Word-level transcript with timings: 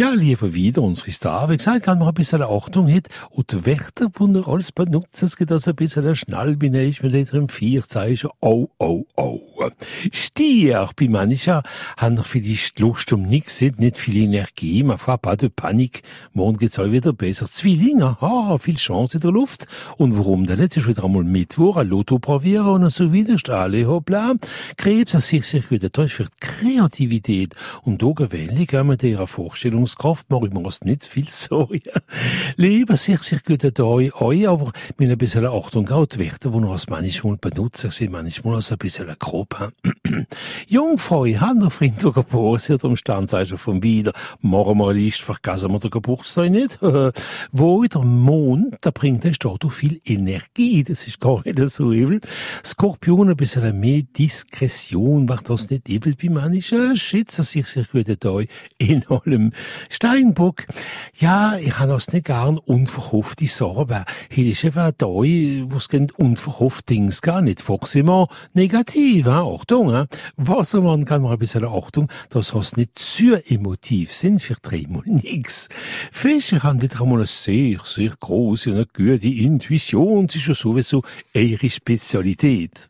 Ja, 0.00 0.14
lieber 0.14 0.54
wieder 0.54 0.80
unsere 0.80 1.10
Star. 1.12 1.50
Wie 1.50 1.58
gesagt, 1.58 1.84
kann 1.84 1.98
man 1.98 2.08
ein 2.08 2.14
bisschen 2.14 2.40
Achtung 2.40 2.90
hat. 2.90 3.08
Und 3.28 3.52
die 3.52 3.66
Wörter, 3.66 4.08
die 4.08 4.34
er 4.34 4.48
alles 4.48 4.72
benutzt, 4.72 5.22
es 5.22 5.36
geht 5.36 5.52
also 5.52 5.72
ein 5.72 5.76
bisschen 5.76 6.16
schnell 6.16 6.56
bin 6.56 6.72
ich 6.72 7.02
mit 7.02 7.30
dem 7.34 7.50
vier 7.50 7.82
Zeichen. 7.82 8.30
Oh, 8.40 8.70
oh, 8.78 9.04
oh. 9.16 9.40
Stier, 10.10 10.88
bei 10.96 11.06
manchen 11.06 11.60
haben 11.98 12.14
noch 12.14 12.24
vielleicht 12.24 12.80
Lust 12.80 13.12
um 13.12 13.24
nichts, 13.24 13.60
nicht 13.60 13.98
viel 13.98 14.16
Energie, 14.16 14.82
man 14.82 14.96
fährt 14.96 15.20
pas 15.20 15.36
de 15.36 15.50
Panik. 15.50 16.00
Morgen 16.32 16.56
geht's 16.56 16.78
auch 16.78 16.90
wieder 16.90 17.12
besser. 17.12 17.44
Zwillinge, 17.44 18.16
ah, 18.22 18.56
viel 18.56 18.76
Chance 18.76 19.18
in 19.18 19.20
der 19.20 19.32
Luft. 19.32 19.66
Und 19.98 20.16
warum? 20.16 20.44
Es 20.44 20.76
ist 20.78 20.88
wieder 20.88 21.04
einmal 21.04 21.24
Mittwoch, 21.24 21.76
ein 21.76 21.88
Lotto 21.88 22.18
probieren 22.18 22.84
und 22.84 22.90
so 22.90 23.12
wieder. 23.12 23.36
Alle 23.54 23.86
hoppla. 23.86 24.32
Krebs, 24.78 25.12
das 25.12 25.30
ist 25.30 25.50
sehr 25.50 25.60
gut. 25.60 25.82
Das 25.92 26.12
für 26.12 26.24
die 26.24 26.30
Kreativität. 26.40 27.54
Und 27.82 28.02
da 28.02 28.12
gewöhnlich 28.12 28.68
kann 28.68 28.86
man 28.86 28.98
ihrer 28.98 29.26
Vorstellung 29.26 29.89
Ich 29.98 30.52
mir 30.52 30.62
das 30.62 30.82
nicht 30.82 31.06
viel 31.06 31.26
Sorgen. 31.28 31.80
Lieber 32.56 32.96
sehr, 32.96 33.18
sehr 33.18 33.40
guten 33.44 33.74
Tag 33.74 34.20
euch, 34.20 34.48
aber 34.48 34.72
mit 34.98 35.10
ein 35.10 35.18
bisschen 35.18 35.46
Achtung 35.46 35.88
auch 35.90 36.06
die 36.06 36.18
Werte, 36.18 36.50
die 36.50 36.58
wir 36.58 36.68
als 36.70 36.88
manchmal 36.88 37.36
benutzen, 37.36 37.90
sind 37.90 38.12
manchmal 38.12 38.56
als 38.56 38.72
ein 38.72 38.78
bisschen 38.78 39.14
grob. 39.18 39.72
Jungfrau, 40.68 41.26
haben 41.26 41.60
der 41.60 41.70
Freitag 41.70 42.14
Geburtstag, 42.14 42.84
am 42.84 42.96
Stand 42.96 43.30
sei 43.30 43.46
schon 43.46 43.58
vom 43.58 43.82
Wieder. 43.82 44.12
Morgen 44.40 44.78
mal 44.78 44.96
ist, 44.98 45.22
vergessen 45.22 45.72
wir 45.72 45.80
den 45.80 45.90
Geburtstag 45.90 46.50
nicht. 46.50 46.78
Wo 47.52 47.84
der 47.84 48.02
Mond, 48.02 48.76
da 48.80 48.90
bringt 48.90 49.24
der 49.24 49.34
Stadt 49.34 49.64
viel 49.70 50.00
Energie, 50.04 50.84
das 50.84 51.06
ist 51.06 51.20
gar 51.20 51.42
nicht 51.44 51.58
so 51.70 51.92
übel. 51.92 52.20
Skorpion, 52.64 53.30
ein 53.30 53.36
bisschen 53.36 53.78
mehr 53.78 54.02
Diskretion, 54.02 55.24
macht 55.24 55.50
das 55.50 55.70
nicht 55.70 55.88
übel 55.88 56.14
bei 56.14 56.28
manchen. 56.28 56.96
Schätze 56.96 57.42
sich 57.42 57.66
sehr 57.66 57.84
guten 57.90 58.18
Tag 58.18 58.46
in 58.78 59.06
allem. 59.08 59.52
Steinbock, 59.88 60.66
ja, 61.18 61.56
ich 61.56 61.78
habe 61.78 61.92
das 61.92 62.12
nicht 62.12 62.26
gern 62.26 62.58
unverhoffte 62.58 63.46
Sorgen. 63.46 64.04
Hier 64.30 64.52
ist 64.52 64.64
einfach 64.64 64.92
da, 64.96 65.06
wo 65.06 65.76
es 65.76 65.88
gibt 65.88 66.18
unverhofft 66.18 66.88
Dings 66.88 67.22
gar 67.22 67.40
nicht. 67.40 67.60
Fox 67.60 67.94
negativ, 68.54 69.26
hein? 69.26 69.46
Achtung, 69.58 69.92
hein? 69.92 70.06
Wassermann 70.36 71.04
kann 71.04 71.22
man 71.22 71.32
ein 71.32 71.38
bisschen 71.38 71.64
Achtung, 71.64 72.10
dass 72.30 72.54
es 72.54 72.76
nicht 72.76 72.98
zu 72.98 73.34
emotiv 73.46 74.12
sind 74.12 74.42
für 74.42 74.54
dreimal 74.60 75.02
nix. 75.04 75.68
Fische 76.12 76.62
haben 76.62 76.82
wieder 76.82 77.02
einmal 77.02 77.18
eine 77.18 77.26
sehr, 77.26 77.80
sehr 77.84 78.12
große 78.18 78.70
und 78.70 78.76
eine 78.76 78.86
gute 78.86 79.28
Intuition. 79.28 80.26
Das 80.26 80.36
ist 80.36 80.46
ja 80.46 80.54
sowieso 80.54 81.02
ihre 81.32 81.68
Spezialität. 81.68 82.88